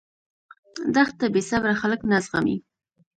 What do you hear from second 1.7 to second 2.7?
خلک نه زغمي.